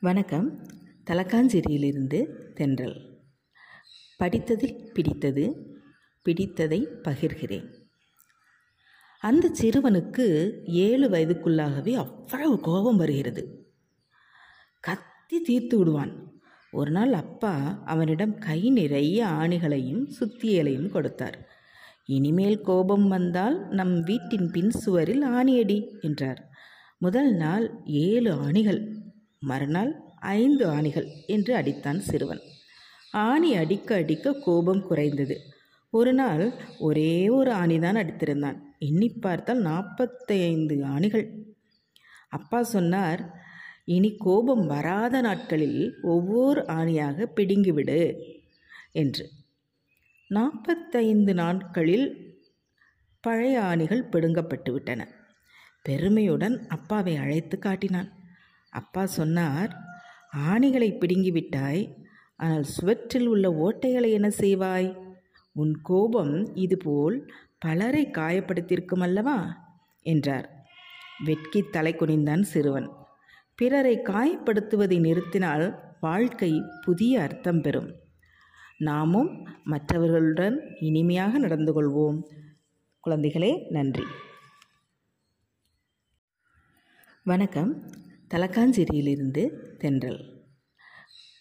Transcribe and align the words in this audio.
வணக்கம். 0.00 0.66
தலக்காஞ்சேரியிலிருந்து 1.10 2.26
தென்றல். 2.54 3.18
படித்ததில் 4.18 4.92
பிடித்தது 4.92 5.74
பிடித்ததை 6.24 6.86
பகிர்கிறேன். 7.08 7.72
அந்த 9.20 9.50
சிறுவனுக்கு 9.62 10.58
ஏழு 10.64 11.08
வயதுக்குள்ளாகவே 11.08 11.92
அவ்வளவு 11.92 12.60
கோபம் 12.60 12.96
வருகிறது. 12.96 13.72
கத்தி 14.80 15.40
தீர்த்து 15.40 15.78
விடுவான். 15.78 16.40
ஒரு 16.72 16.90
நாள் 16.90 17.12
அப்பா 17.12 17.82
அவனிடம் 17.84 18.38
கை 18.38 18.70
நிறைய 18.70 19.26
ஆணிகளையும் 19.26 20.10
சுத்தியலையும் 20.20 20.88
கொடுத்தார். 20.88 21.48
இனிமேல் 22.04 22.60
கோபம் 22.60 23.08
வந்தால் 23.08 23.68
நம் 23.68 24.00
வீட்டின் 24.00 24.50
பின் 24.50 24.70
சுவரில் 24.70 25.24
ஆணியடி 25.24 26.00
என்றார். 26.00 26.48
முதல் 26.98 27.34
நாள் 27.34 27.80
ஏழு 27.84 28.32
ஆணிகள். 28.32 29.04
மறுநாள் 29.42 29.92
ஐந்து 30.18 30.68
ஆணிகள் 30.68 31.08
என்று 31.26 31.56
அடித்தான் 31.56 31.98
சிறுவன். 31.98 32.40
ஆணி 33.12 33.54
அடிக்க 33.56 33.94
அடிக்க 33.94 34.32
கோபம் 34.32 34.86
குறைந்தது. 34.86 35.40
ஒரு 35.90 36.12
நாள் 36.12 36.52
ஒரே 36.78 37.28
ஒரு 37.28 37.52
ஆணிதான் 37.52 37.98
அடித்திருந்தான். 38.02 38.58
எண்ணி 38.78 39.08
பார்த்தால் 39.08 39.60
நாற்பத்தைந்து 39.60 40.84
ஆணிகள். 40.84 41.26
அப்பா 42.28 42.62
சொன்னார் 42.62 43.44
இனி 43.84 44.16
கோபம் 44.16 44.66
வராத 44.66 45.20
நாட்களில் 45.20 45.94
ஒவ்வொரு 46.02 46.60
ஆணியாக 46.60 47.26
பிடுங்கிவிடு 47.36 48.18
என்று. 48.92 49.28
நாற்பத்தைந்து 50.28 51.34
நாட்களில் 51.34 52.06
பழைய 53.20 53.62
ஆணிகள் 53.62 54.08
பிடுங்கப்பட்டு 54.12 54.72
விட்டன 54.72 55.08
பெருமையுடன் 55.82 56.68
அப்பாவை 56.68 57.16
அழைத்து 57.16 57.58
காட்டினான். 57.58 58.25
அப்பா 58.68 59.06
சொன்னார் 59.06 59.76
ஆணிகளை 60.36 60.92
பிடுங்கிவிட்டாய் 60.92 61.94
ஆனால் 62.36 62.62
சுவற்றில் 62.62 63.26
உள்ள 63.26 63.50
ஓட்டைகளை 63.50 64.10
என்ன 64.10 64.28
செய்வாய்? 64.28 65.16
உன் 65.52 65.80
கோபம் 65.82 66.54
இதுபோல் 66.54 67.30
பலரை 67.58 68.06
காயப்படுத்தியிருக்கும் 68.06 69.00
அல்லவா? 69.00 69.64
என்றார். 70.02 70.66
வெட்கி 71.24 71.62
தலை 71.62 71.94
குனிந்தான் 71.94 72.40
சிறுவன். 72.40 72.90
பிறரை 73.54 73.98
காயப்படுத்துவதை 73.98 75.00
நிறுத்தினால் 75.00 75.78
வாழ்க்கை 76.00 76.62
புதிய 76.84 77.22
அர்த்தம் 77.22 77.60
பெறும். 77.60 77.94
நாமும் 78.78 79.48
மற்றவர்களுடன் 79.64 80.76
இனிமையாக 80.80 81.38
நடந்து 81.38 81.72
கொள்வோம். 81.72 82.22
குழந்தைகளே 83.06 83.70
நன்றி. 83.70 84.04
வணக்கம். 87.22 87.90
தலக்காஞ்சேரியிலிருந்து 88.34 89.50
தென்றல். 89.76 90.42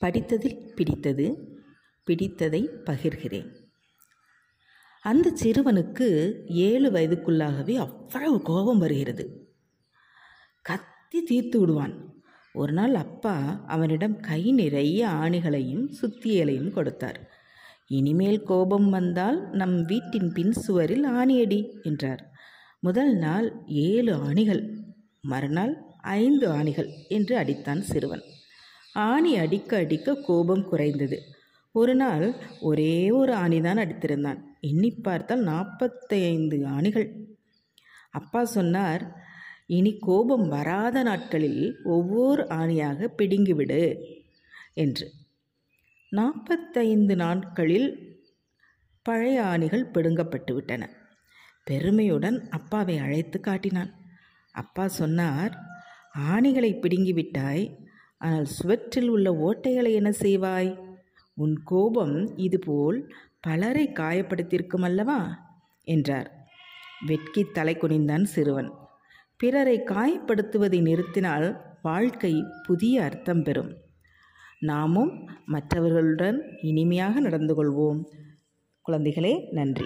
படித்ததில் 0.00 0.74
பிடித்தது 0.74 1.56
பிடித்ததை 2.06 2.68
பகிர்கிறேன். 2.84 3.50
அந்த 5.02 5.32
சிறுவனுக்கு 5.42 6.40
ஏழு 6.46 6.90
வயதுக்குள்ளாகவே 6.90 7.74
அவ்வளவு 7.74 8.42
கோபம் 8.42 8.78
வருகிறது. 8.78 9.54
கத்தி 10.62 11.22
தீர்த்து 11.22 11.60
விடுவான். 11.60 12.22
ஒரு 12.52 12.72
நாள் 12.72 12.94
அப்பா 12.94 13.64
அவனிடம் 13.66 14.20
கை 14.20 14.52
நிறைய 14.52 15.08
ஆணிகளையும் 15.08 15.92
சுத்தியலையும் 16.02 16.70
கொடுத்தார். 16.70 17.30
இனிமேல் 17.86 18.42
கோபம் 18.42 18.90
வந்தால் 18.90 19.50
நம் 19.50 19.84
வீட்டின் 19.84 20.32
பின் 20.32 20.52
சுவரில் 20.52 21.06
ஆணியடி 21.06 21.82
என்றார். 21.82 22.30
முதல் 22.80 23.16
நாள் 23.16 23.62
ஏழு 23.66 24.14
ஆணிகள். 24.16 24.76
மறுநாள் 25.20 25.93
ஐந்து 26.04 26.50
ஆணிகள் 26.50 26.90
என்று 27.08 27.38
அடித்தான் 27.38 27.80
சிறுவன். 27.80 28.22
ஆணி 28.92 29.36
அடிக்க 29.36 29.76
அடிக்க 29.76 30.14
கோபம் 30.14 30.68
குறைந்தது. 30.68 31.18
ஒரு 31.72 31.94
நாள் 31.94 32.34
ஒரே 32.60 33.10
ஒரு 33.10 33.32
ஆணிதான் 33.34 33.80
அடித்திருந்தான். 33.84 34.40
எண்ணி 34.60 34.90
பார்த்தால் 34.90 35.42
நாற்பத்தைந்து 35.42 36.66
ஆணிகள். 36.66 37.08
அப்பா 38.10 38.44
சொன்னார் 38.44 39.22
இனி 39.66 39.98
கோபம் 39.98 40.48
வராத 40.48 41.02
நாட்களில் 41.02 41.76
ஒவ்வொரு 41.84 42.42
ஆணியாக 42.42 43.08
பிடுங்கிவிடு 43.18 44.00
என்று. 44.74 45.10
நாற்பத்தைந்து 46.08 47.16
நாட்களில் 47.16 47.88
பழைய 49.02 49.42
ஆணிகள் 49.42 49.90
பிடுங்கப்பட்டு 49.94 50.52
விட்டன 50.52 50.90
பெருமையுடன் 51.64 52.48
அப்பாவை 52.50 52.98
அழைத்து 52.98 53.40
காட்டினான். 53.40 53.94
அப்பா 54.52 54.88
சொன்னார் 54.88 55.72
ஆணிகளை 56.14 56.74
பிடுங்கிவிட்டாய். 56.74 57.76
ஆனால் 58.18 58.44
சுவற்றில் 58.44 59.08
உள்ள 59.08 59.30
ஓட்டைகளை 59.32 59.92
என்ன 59.92 60.10
செய்வாய்? 60.10 60.78
உன் 61.34 61.62
கோபம் 61.62 62.36
இதுபோல் 62.36 63.12
பலரை 63.40 63.92
காயப்படுத்தியிருக்கும் 63.94 64.82
அல்லவா 64.82 65.46
என்றார். 65.84 66.48
வெட்கி 67.06 67.44
தலை 67.52 67.76
குனிந்தான் 67.76 68.22
சிறுவன். 68.22 68.70
பிறரை 69.36 69.80
காயப்படுத்துவதை 69.80 70.80
நிறுத்தினால் 70.82 71.60
வாழ்க்கை 71.82 72.44
புதிய 72.66 73.02
அர்த்தம் 73.02 73.42
பெறும். 73.42 73.72
நாமும் 74.58 75.28
மற்றவர்களுடன் 75.46 76.58
இனிமையாக 76.62 77.20
நடந்து 77.20 77.54
கொள்வோம். 77.54 78.00
குழந்தைகளே 78.88 79.48
நன்றி. 79.50 79.84